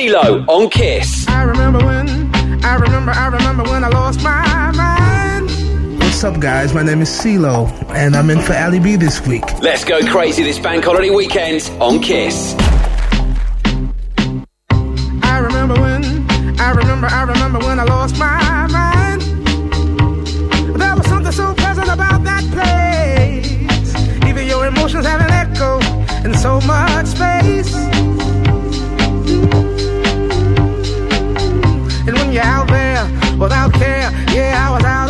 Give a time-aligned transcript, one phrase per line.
[0.00, 1.28] CeeLo on Kiss.
[1.28, 2.08] I remember when,
[2.64, 5.50] I remember, I remember when I lost my mind.
[5.98, 6.72] What's up, guys?
[6.72, 9.44] My name is CeeLo, and I'm in for Ali B this week.
[9.60, 12.54] Let's go crazy this bank holiday weekend on Kiss.
[15.22, 16.02] I remember when,
[16.58, 19.20] I remember, I remember when I lost my mind.
[20.80, 24.26] There was something so pleasant about that place.
[24.26, 25.78] Even your emotions have an echo
[26.26, 27.76] in so much space.
[32.42, 33.04] Out there
[33.38, 35.09] without care, yeah, I was out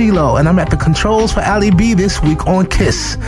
[0.00, 3.18] CeeLo, and I'm at the controls for Ali B this week on Kiss.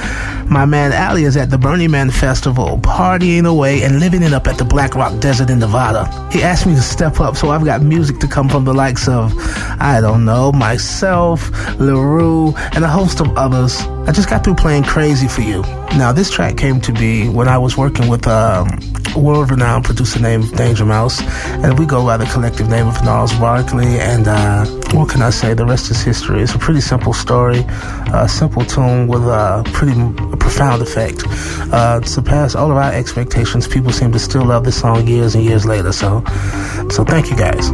[0.46, 4.46] My man Ali is at the Burning Man Festival, partying away and living it up
[4.46, 6.06] at the Black Rock Desert in Nevada.
[6.32, 9.06] He asked me to step up, so I've got music to come from the likes
[9.06, 9.34] of,
[9.80, 13.78] I don't know, myself, La Roux, and a host of others.
[14.08, 15.60] I just got through playing Crazy for You.
[15.98, 18.68] Now, this track came to be when I was working with um,
[19.16, 21.20] world renowned producer named Danger Mouse,
[21.62, 23.98] and we go by the collective name of Gnarls Barkley.
[23.98, 25.54] And uh, what can I say?
[25.54, 26.42] The rest is history.
[26.42, 27.64] It's a pretty simple story,
[28.12, 29.94] a simple tune with a pretty
[30.38, 31.24] profound effect.
[31.72, 33.66] Uh, surpassed all of our expectations.
[33.66, 35.92] People seem to still love this song years and years later.
[35.92, 36.24] So,
[36.90, 37.70] so thank you guys.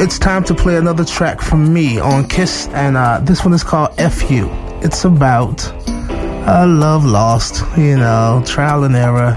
[0.00, 3.64] It's time to play another track from me on Kiss, and uh, this one is
[3.64, 4.48] called "Fu."
[4.80, 5.66] It's about
[6.46, 9.36] a love lost, you know, trial and error.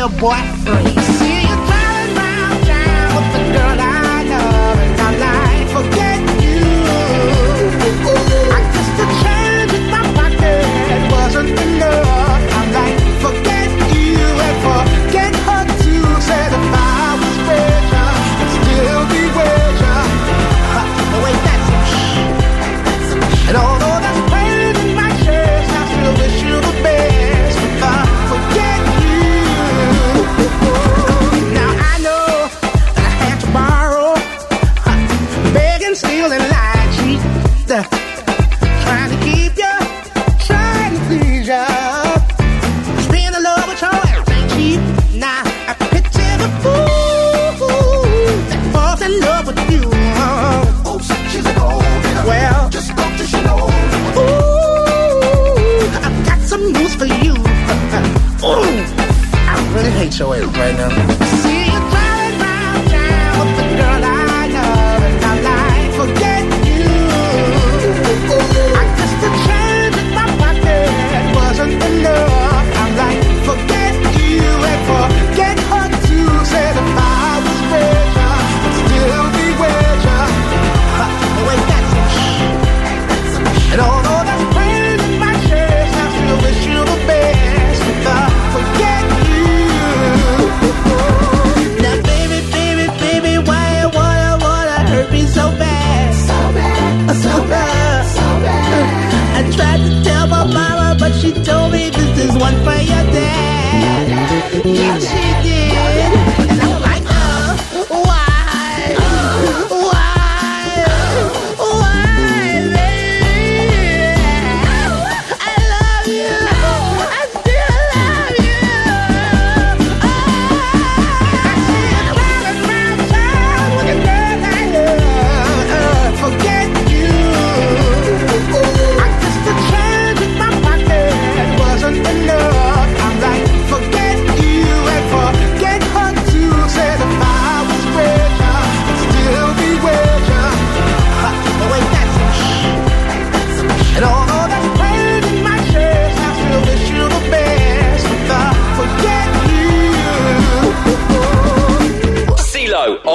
[0.00, 1.09] little boy free.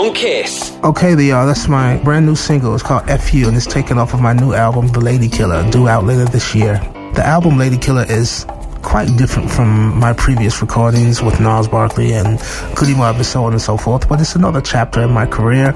[0.06, 0.78] on Kiss.
[0.84, 2.74] Okay, y'all, that's my brand new single.
[2.74, 5.88] It's called "Fu" and it's taken off of my new album, The Lady Killer, due
[5.88, 6.80] out later this year.
[7.16, 8.46] The album Lady Killer is
[8.82, 12.40] quite different from my previous recordings with Gnarls Barkley and
[12.76, 14.08] Goody and so on and so forth.
[14.08, 15.70] But it's another chapter in my career.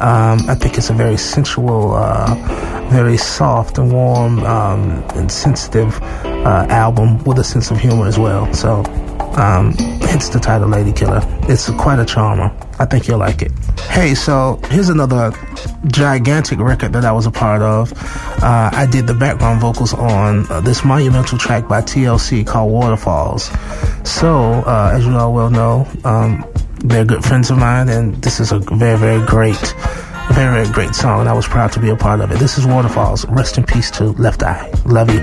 [0.00, 2.34] Um, I think it's a very sensual, uh,
[2.90, 8.18] very soft and warm um, and sensitive uh, album with a sense of humor as
[8.18, 8.52] well.
[8.54, 8.82] So
[9.36, 11.20] um, hence the title Lady Killer.
[11.48, 12.54] It's quite a charmer.
[12.78, 13.52] I think you'll like it.
[13.90, 15.32] Hey, so here's another
[15.86, 17.92] gigantic record that I was a part of.
[18.42, 23.50] Uh, I did the background vocals on uh, this monumental track by TLC called Waterfalls.
[24.04, 26.44] So, uh, as you all well know, um,
[26.78, 29.74] they're good friends of mine, and this is a very, very great,
[30.32, 32.38] very, very great song, and I was proud to be a part of it.
[32.38, 33.26] This is Waterfalls.
[33.28, 34.70] Rest in peace to Left Eye.
[34.84, 35.20] Love you.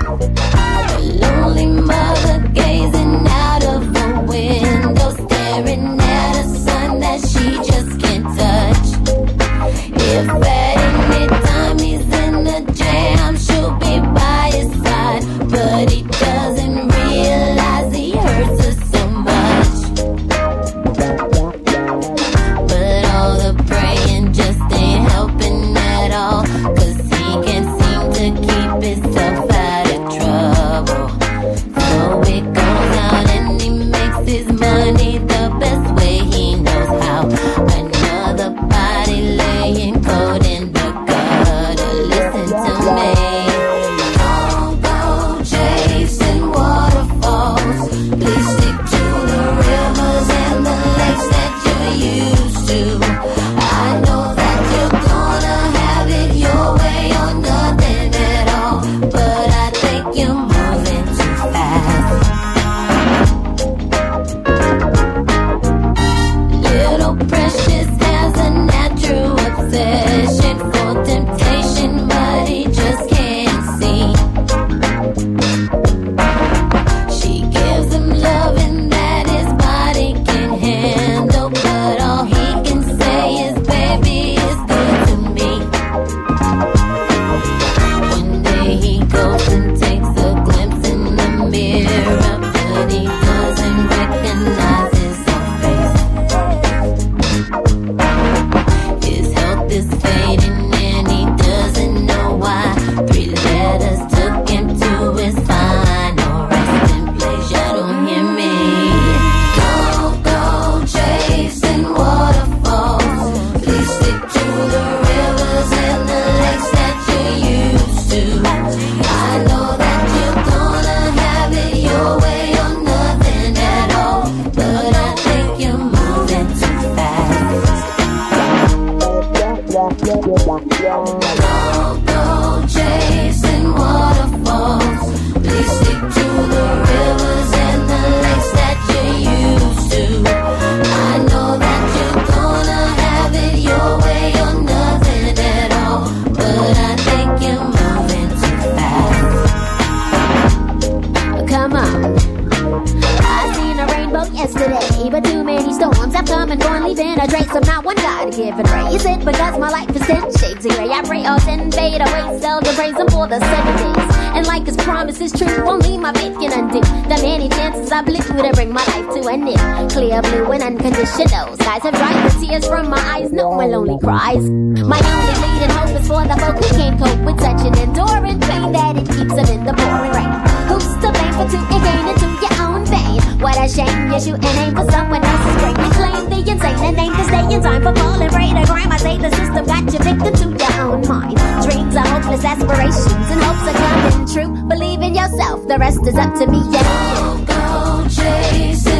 [165.32, 168.84] Is true, only my faith can undo the many chances I blew to bring my
[168.84, 169.90] life to an end.
[169.90, 173.98] Clear blue and unconditional skies have dried the tears from my eyes, no one lonely
[173.98, 174.42] cries.
[174.42, 178.40] My only leading hope is for the folk who can't cope with such an enduring
[178.40, 180.32] pain that it keeps them in the pouring rain.
[180.68, 183.20] Who's to blame for two and gain into your own vein?
[183.40, 186.01] What a shame you shoot an aim for someone else's brain.
[186.32, 188.72] The insane and aim to stay in time for falling prey to.
[188.72, 191.36] I say the system got you victim to your own mind.
[191.62, 194.66] Dreams are hopeless aspirations and hopes are coming true.
[194.66, 197.44] Believe in yourself, the rest is up to me and you.
[197.44, 198.91] Go chasing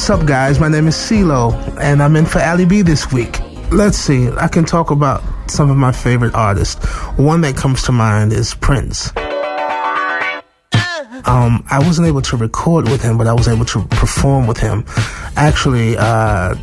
[0.00, 0.58] What's up, guys?
[0.58, 3.38] My name is CeeLo, and I'm in for Ali B this week.
[3.70, 6.82] Let's see, I can talk about some of my favorite artists.
[7.18, 9.12] One that comes to mind is Prince.
[11.26, 14.56] Um, I wasn't able to record with him, but I was able to perform with
[14.56, 14.86] him.
[15.36, 16.54] Actually, uh,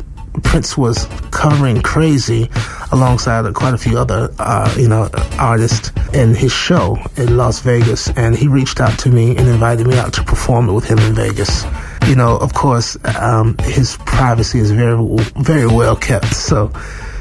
[0.42, 2.50] Prince was covering Crazy
[2.90, 8.10] alongside quite a few other, uh, you know, artists in his show in Las Vegas,
[8.16, 10.98] and he reached out to me and invited me out to perform it with him
[10.98, 11.64] in Vegas.
[12.06, 14.96] You know, of course, um, his privacy is very,
[15.36, 16.72] very well kept, so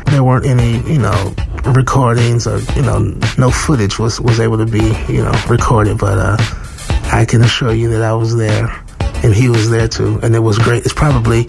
[0.06, 1.34] there weren't any, you know,
[1.66, 3.00] recordings or you know,
[3.38, 6.38] no footage was was able to be, you know, recorded, but uh,
[7.12, 8.68] I can assure you that I was there
[9.24, 10.86] and he was there too, and it was great.
[10.86, 11.44] It's probably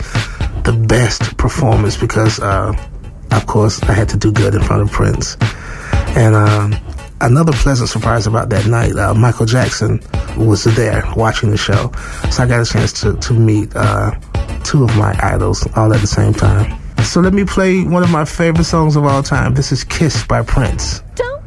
[0.64, 2.73] the best performance because, uh,
[3.30, 5.37] of course, I had to do good in front of Prince.
[6.16, 6.73] And um,
[7.20, 10.00] another pleasant surprise about that night, uh, Michael Jackson
[10.37, 11.92] was there watching the show,
[12.30, 14.12] so I got a chance to to meet uh,
[14.64, 16.78] two of my idols all at the same time.
[17.02, 19.54] So let me play one of my favorite songs of all time.
[19.54, 21.00] This is "Kiss" by Prince.
[21.14, 21.38] don't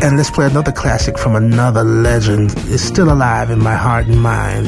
[0.00, 2.54] And let's play another classic from another legend.
[2.68, 4.66] It's still alive in my heart and mind.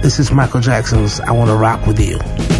[0.00, 2.59] This is Michael Jackson's I Wanna Rock With You.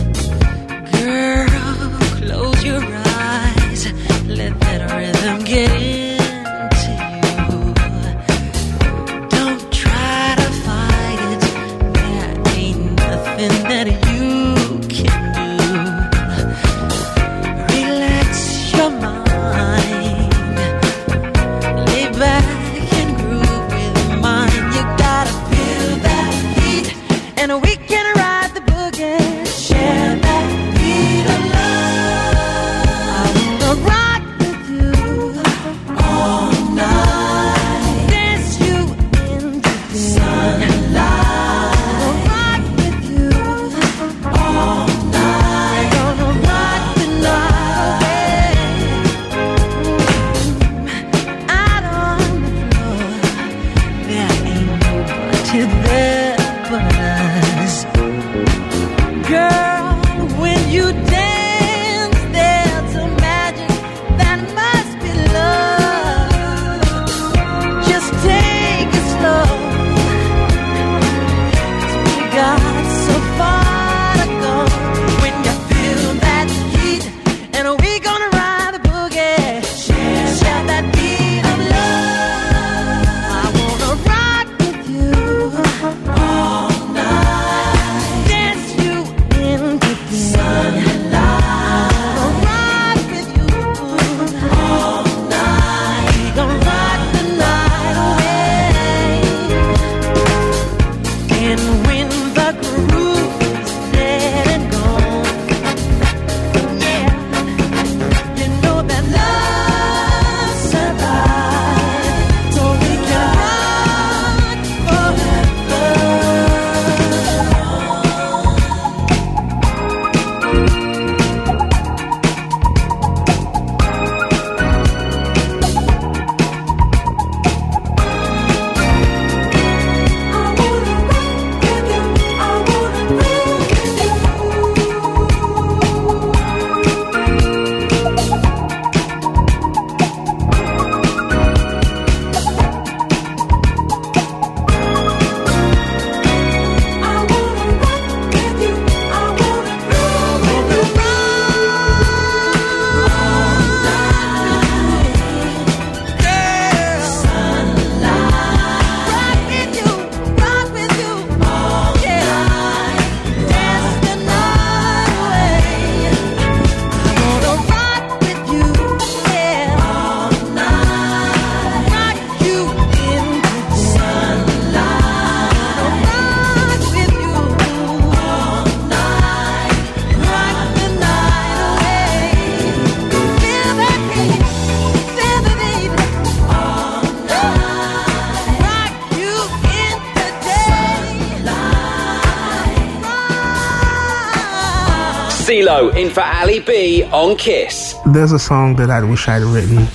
[195.88, 197.94] In for Ali B on Kiss.
[198.12, 199.86] There's a song that I wish I'd written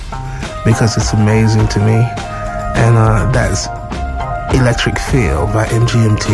[0.64, 1.94] because it's amazing to me,
[2.74, 3.68] and uh, that's
[4.52, 6.26] Electric Feel by MGMT.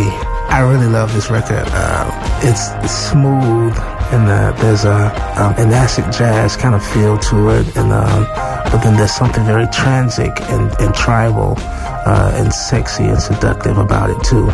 [0.49, 1.67] I really love this record.
[1.69, 3.77] Uh, it's, smooth
[4.11, 8.25] and uh, there's a um, an acid jazz kind of feel to it, and um,
[8.73, 14.09] but then there's something very transic and, and tribal uh, and sexy and seductive about
[14.09, 14.49] it too.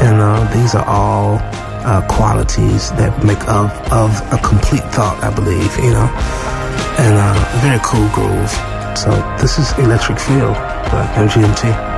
[0.00, 1.38] And uh, these are all
[1.84, 6.08] uh, qualities that make of, of a complete thought, I believe, you know.
[6.98, 8.50] And uh, very cool groove.
[8.96, 10.52] So this is Electric Feel
[10.90, 11.91] by MGMT.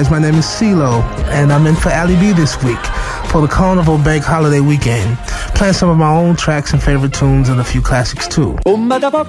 [0.00, 0.10] guys.
[0.10, 2.82] My name is CeeLo, and I'm in for Ali B this week
[3.26, 5.18] for the Carnival Bank Holiday Weekend,
[5.54, 8.58] playing some of my own tracks and favorite tunes and a few classics too.
[8.64, 9.24] Come da va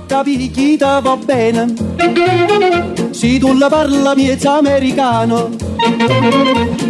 [1.18, 1.76] bene,
[3.14, 5.50] si tu la parla miezza americano,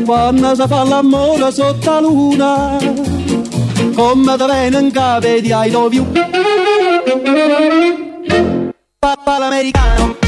[0.05, 2.77] quando si sotto luna,
[3.95, 5.19] come da.
[8.99, 10.20] Papà l'americano.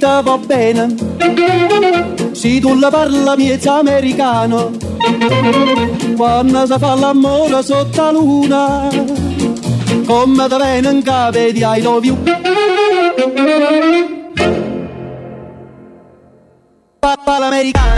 [0.00, 0.94] vita va bene,
[2.32, 4.70] se tu la parla miezza americano,
[6.16, 8.88] quando si fa l'amore sotto la luna,
[10.06, 12.16] come da venen cave di I love you.
[16.98, 17.89] Papa l'americano.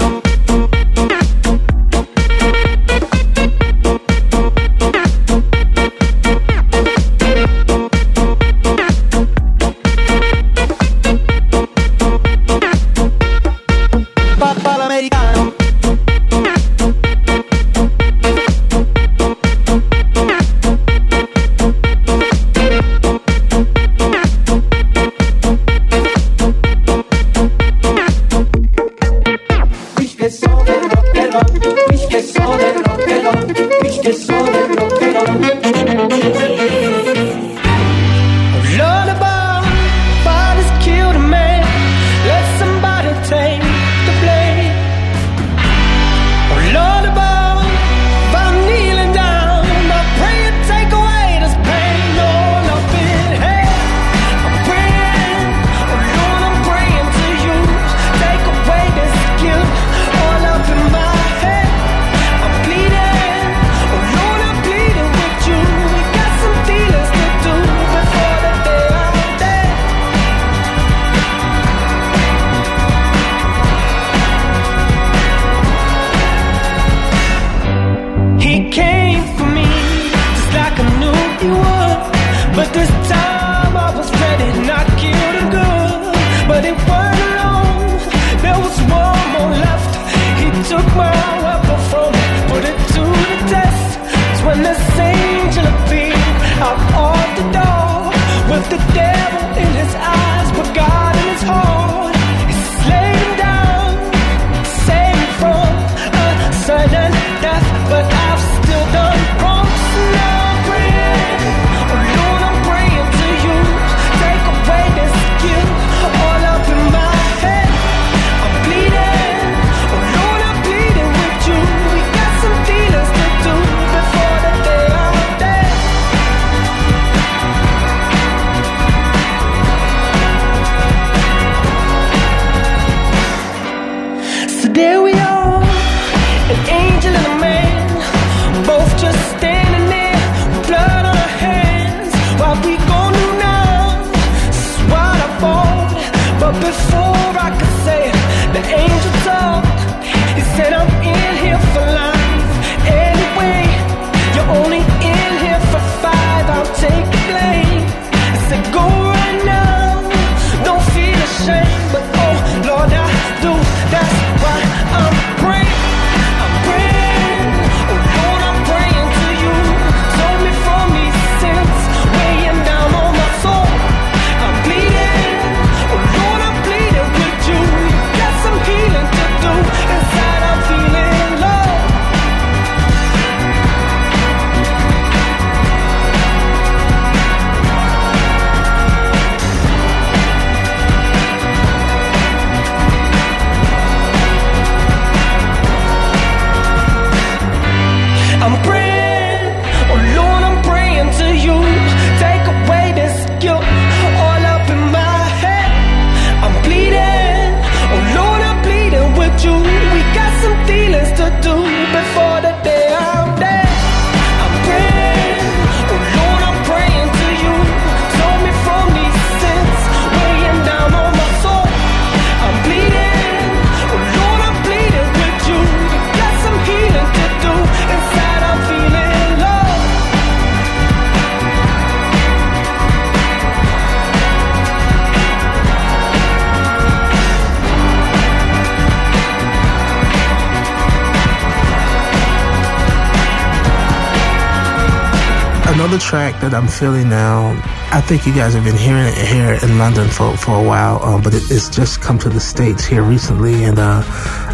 [245.72, 247.50] Another track that I'm feeling now.
[247.90, 251.02] I think you guys have been hearing it here in London for, for a while,
[251.02, 254.02] um, but it, it's just come to the States here recently, and uh,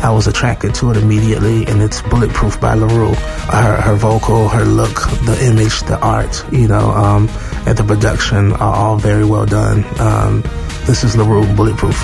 [0.02, 3.14] I was attracted to it immediately, and it's Bulletproof by La Roux.
[3.14, 4.94] Her, her vocal, her look,
[5.26, 7.28] the image, the art, you know, um,
[7.66, 9.84] and the production are all very well done.
[10.00, 10.42] Um,
[10.86, 11.96] this is La Roux, Bulletproof.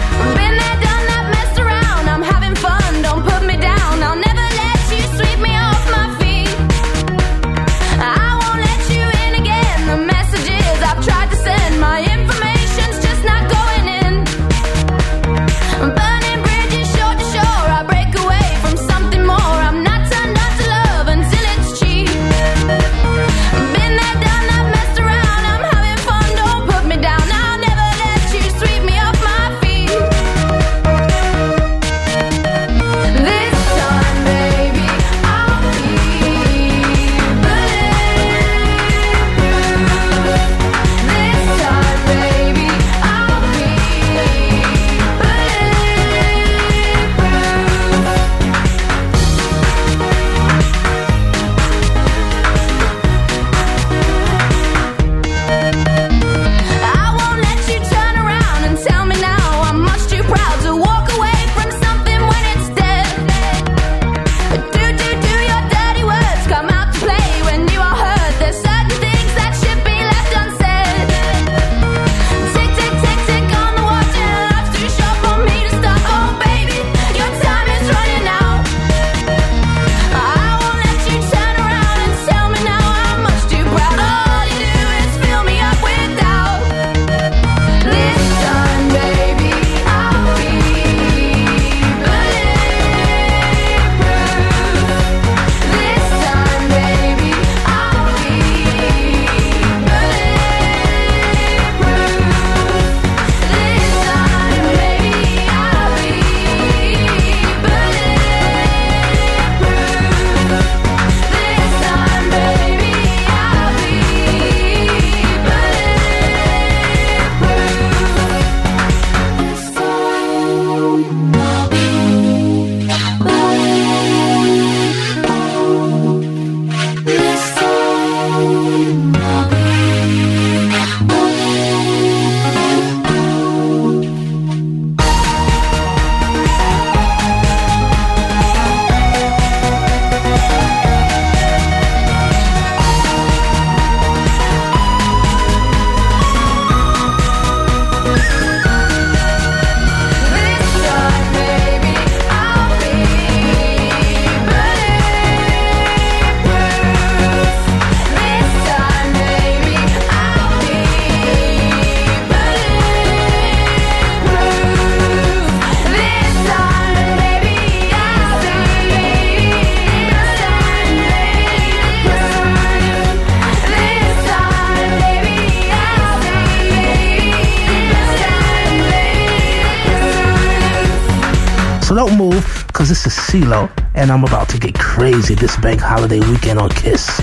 [183.34, 187.20] CeeLo, and I'm about to get crazy this bank holiday weekend on Kiss.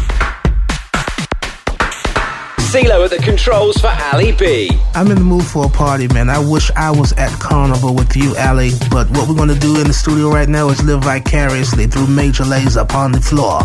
[2.67, 4.69] CeeLo at the controls for Ali B.
[4.93, 6.30] I'm in the mood for a party, man.
[6.30, 8.71] I wish I was at Carnival with you, Ali.
[8.89, 12.43] But what we're gonna do in the studio right now is live vicariously through Major
[12.43, 13.62] Lazer upon the floor.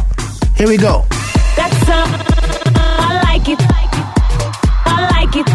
[0.56, 1.04] Here we go.
[1.56, 2.06] That's uh,
[2.76, 3.58] I like it.
[4.86, 5.48] I like it.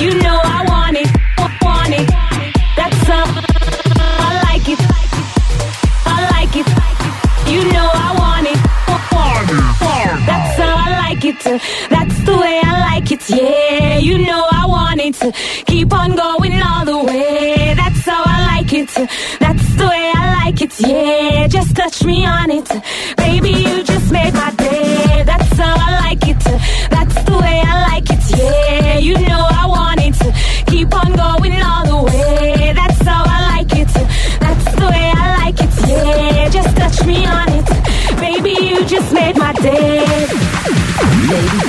[0.00, 1.10] You know I want it.
[1.60, 2.08] Want it.
[2.74, 3.42] That's uh,
[3.98, 5.05] I like it.
[11.44, 11.62] It.
[11.90, 13.28] That's the way I like it.
[13.28, 15.34] Yeah, you know I want it.
[15.66, 17.74] Keep on going all the way.
[17.76, 18.88] That's how I like it.
[19.40, 20.80] That's the way I like it.
[20.80, 22.68] Yeah, just touch me on it.
[23.16, 25.22] Baby, you just made my day.
[25.26, 26.44] That's how I like it.
[26.90, 28.24] That's the way I like it.
[28.38, 30.16] Yeah, you know I want it.
[30.66, 32.72] Keep on going all the way.
[32.74, 33.92] That's how I like it.
[34.40, 35.74] That's the way I like it.
[35.88, 37.68] Yeah, just touch me on it.
[38.20, 40.15] Baby, you just made my day.
[41.28, 41.66] On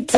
[0.00, 0.08] it.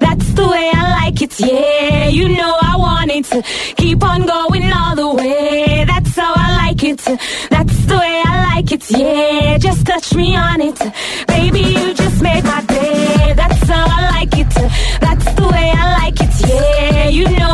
[0.00, 1.38] That's the way I like it.
[1.40, 3.28] Yeah, you know I want it.
[3.76, 5.84] Keep on going all the way.
[5.86, 7.02] That's how I like it.
[7.50, 8.90] That's the way I like it.
[8.90, 10.78] Yeah, just touch me on it.
[11.26, 13.34] Baby, you just made my day.
[13.36, 14.54] That's how I like it.
[15.00, 16.34] That's the way I like it.
[16.48, 17.51] Yeah, you know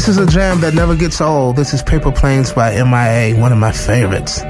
[0.00, 1.56] This is a jam that never gets old.
[1.56, 4.40] This is Paper Planes by MIA, one of my favorites.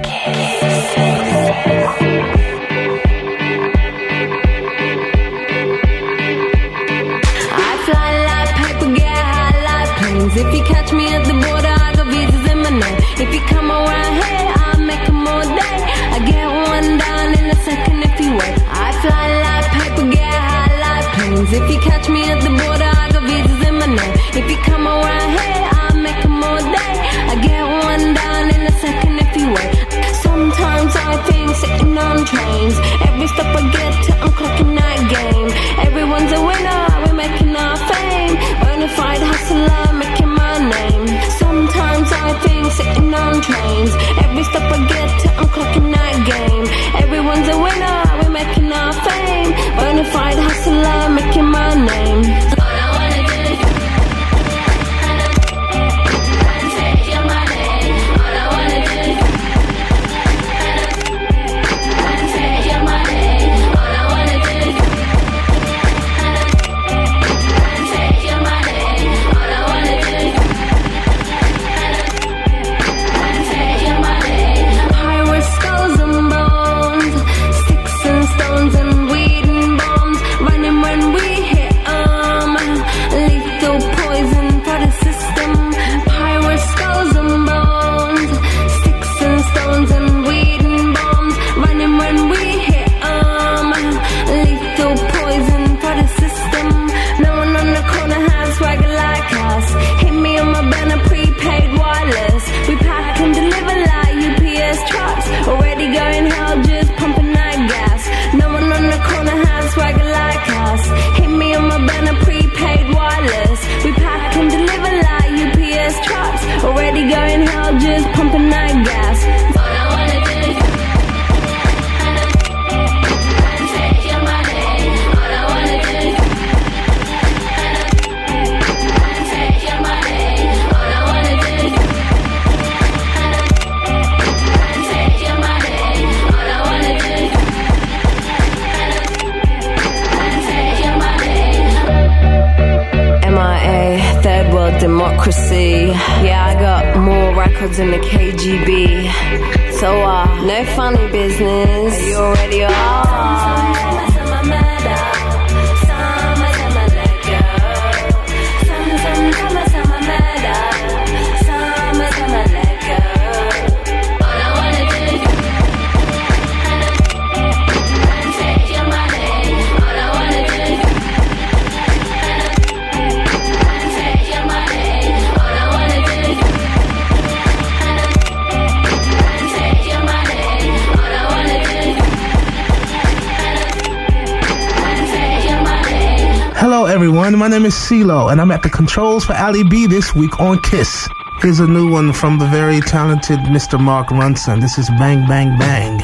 [187.40, 190.60] my name is CeeLo, and I'm at the controls for Ali B this week on
[190.60, 191.08] KISS.
[191.40, 193.80] Here's a new one from the very talented Mr.
[193.80, 194.60] Mark Ronson.
[194.60, 196.02] This is Bang Bang Bang.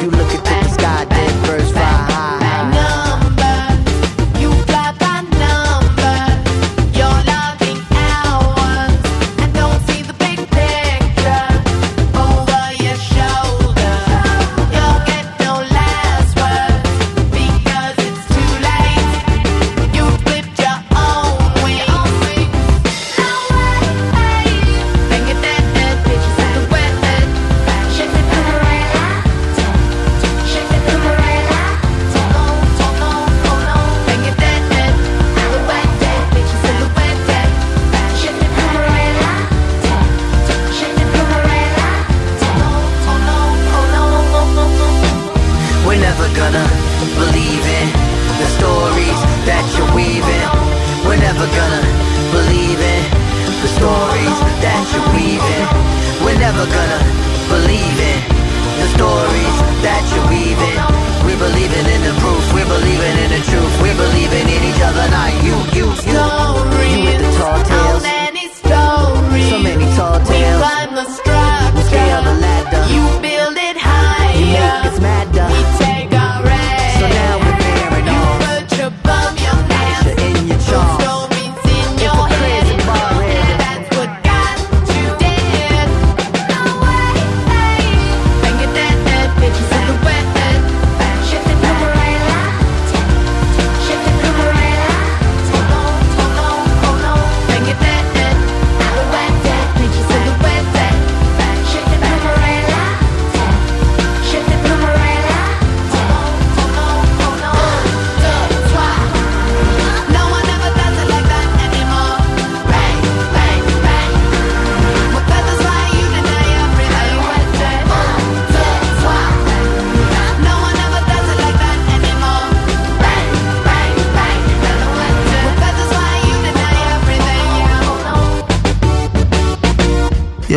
[0.00, 0.63] You look at the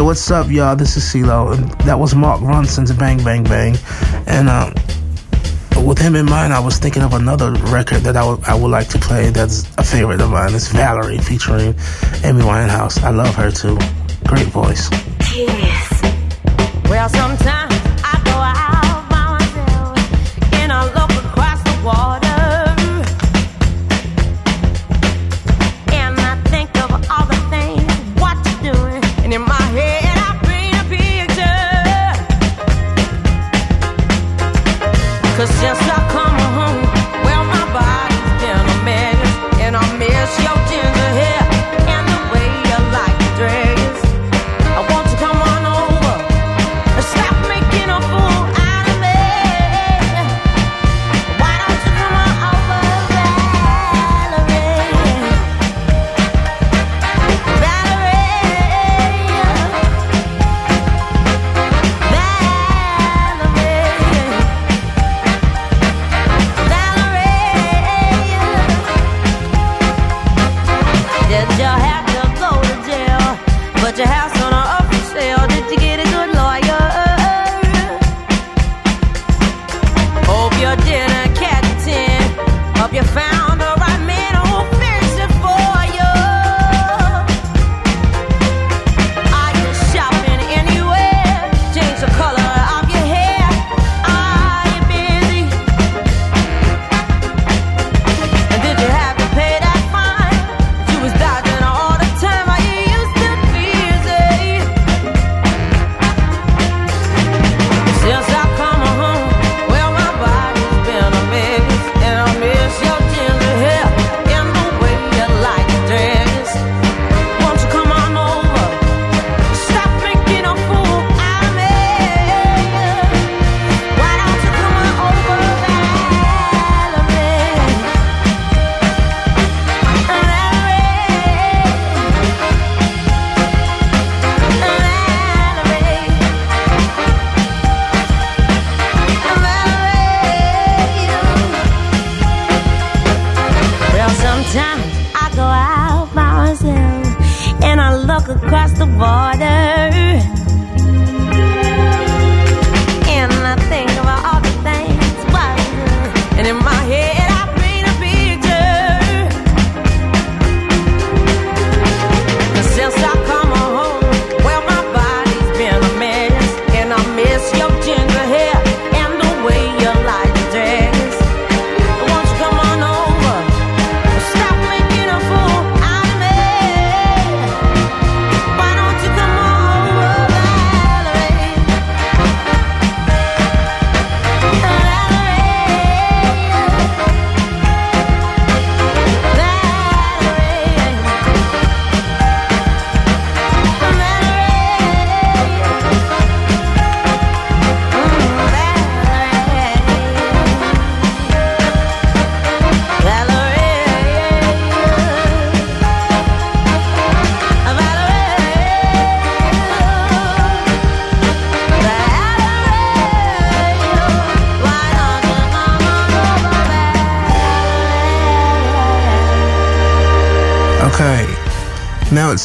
[0.07, 0.73] what's up, y'all?
[0.73, 1.53] This is CeeLo.
[1.53, 3.75] And that was Mark Ronson's Bang Bang Bang.
[4.25, 4.71] And uh,
[5.85, 8.71] with him in mind, I was thinking of another record that I, w- I would
[8.71, 10.55] like to play that's a favorite of mine.
[10.55, 11.75] It's Valerie featuring
[12.23, 13.03] Amy Winehouse.
[13.03, 13.77] I love her too.
[14.25, 14.89] Great voice.
[15.35, 16.01] Yes.
[16.85, 17.66] Well, sometimes.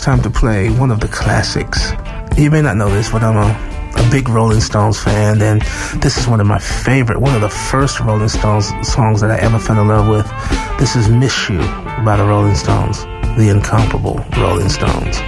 [0.02, 1.92] time to play one of the classics.
[2.36, 5.62] You may not know this, but I'm a, a big Rolling Stones fan, and
[6.02, 9.38] this is one of my favorite, one of the first Rolling Stones songs that I
[9.38, 10.28] ever fell in love with.
[10.80, 11.58] This is Miss You
[12.04, 13.04] by the Rolling Stones,
[13.36, 15.18] the incomparable Rolling Stones.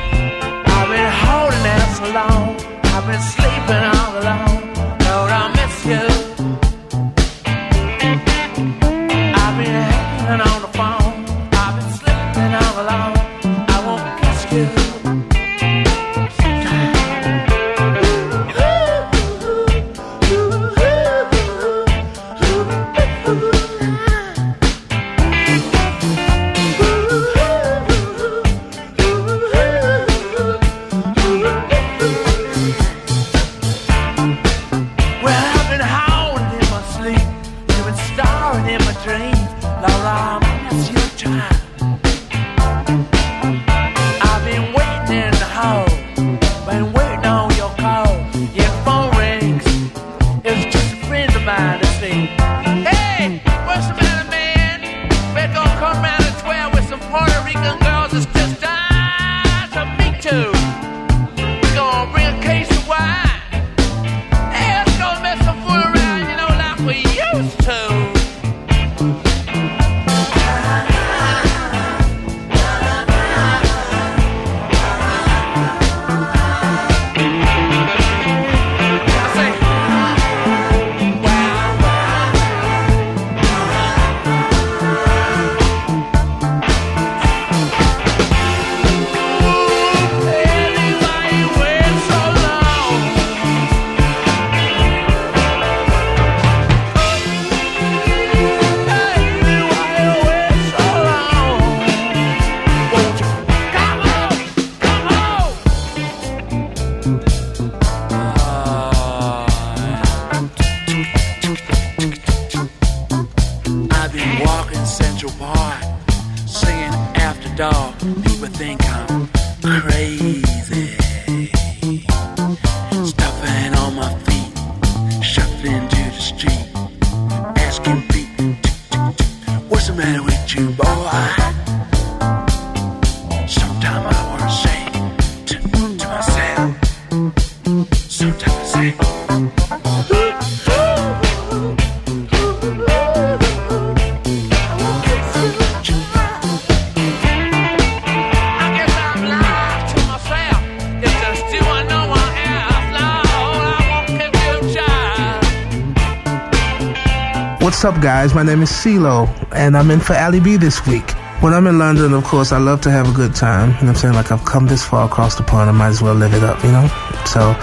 [157.84, 158.34] Up, guys?
[158.34, 161.10] My name is CeeLo, and I'm in for Ali B this week.
[161.40, 163.72] When I'm in London, of course, I love to have a good time.
[163.76, 164.14] You know I'm saying?
[164.14, 166.64] Like, I've come this far across the pond, I might as well live it up,
[166.64, 166.88] you know?
[167.26, 167.54] So,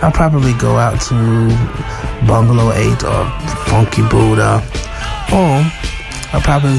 [0.00, 1.14] I'll probably go out to
[2.26, 3.28] Bungalow 8 or
[3.68, 4.64] Funky Buddha,
[5.30, 5.60] or
[6.32, 6.78] I'll probably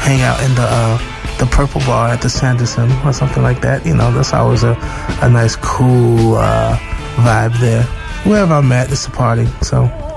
[0.00, 3.84] hang out in the, uh, the Purple Bar at the Sanderson or something like that.
[3.84, 4.74] You know, that's always a,
[5.20, 6.78] a nice, cool, uh,
[7.16, 7.82] vibe there.
[8.24, 10.07] Wherever I'm at, it's a party, so.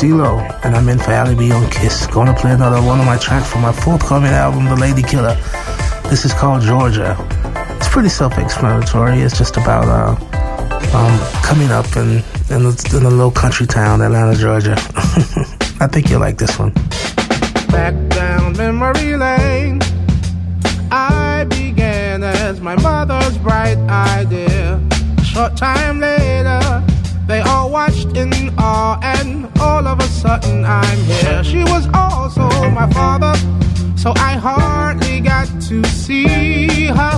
[0.00, 2.06] CeeLo, and I'm in for Ali B on Kiss.
[2.06, 5.34] Gonna play another one of my tracks from my forthcoming album, The Lady Killer.
[6.08, 7.14] This is called Georgia.
[7.76, 9.20] It's pretty self-explanatory.
[9.20, 10.16] It's just about uh,
[10.96, 14.72] um, coming up in in a, in low country town, Atlanta, Georgia.
[15.82, 16.72] I think you'll like this one.
[17.68, 19.82] Back down memory lane,
[20.90, 24.80] I began as my mother's bright idea.
[25.22, 26.89] Short time later,
[27.80, 31.42] watched in awe, and all of a sudden I'm here.
[31.42, 32.46] She was also
[32.80, 33.34] my father,
[33.96, 37.16] so I hardly got to see her.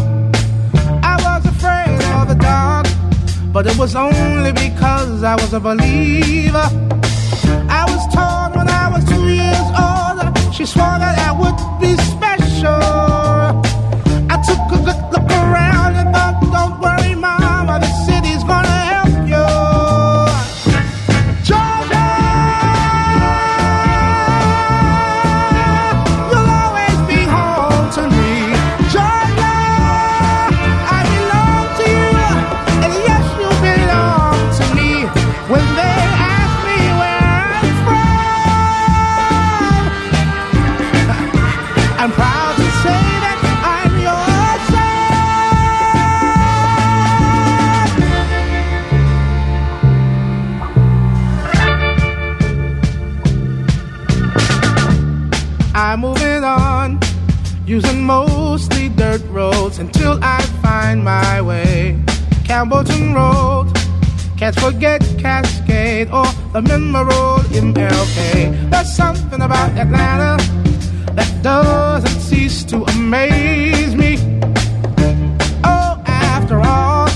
[1.12, 2.86] I was afraid of the dark,
[3.52, 6.68] but it was only because I was a believer.
[7.80, 10.16] I was told when I was two years old,
[10.54, 13.11] she swore that I would be special.
[62.62, 63.74] Campbellton Road,
[64.38, 68.70] can't forget Cascade or the Memorial MLK.
[68.70, 70.40] There's something about Atlanta
[71.16, 74.16] that doesn't cease to amaze me.
[75.64, 77.08] Oh, after all,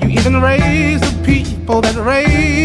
[0.00, 2.59] you even raise the people that raise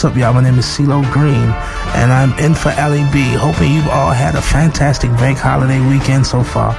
[0.00, 0.32] What's up, y'all?
[0.32, 1.50] My name is CeeLo Green,
[1.92, 3.20] and I'm in for Ali B.
[3.34, 6.72] Hoping you've all had a fantastic bank holiday weekend so far.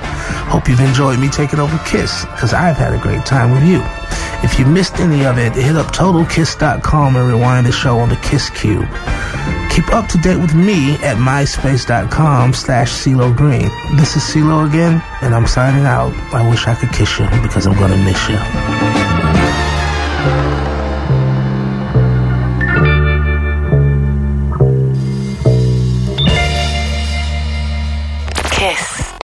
[0.50, 3.84] Hope you've enjoyed me taking over Kiss, because I've had a great time with you.
[4.42, 8.16] If you missed any of it, hit up TotalKiss.com and rewind the show on the
[8.16, 8.90] Kiss Cube.
[9.70, 13.70] Keep up to date with me at MySpace.com slash CeeLo Green.
[13.98, 16.12] This is CeeLo again, and I'm signing out.
[16.34, 19.21] I wish I could kiss you, because I'm gonna miss you.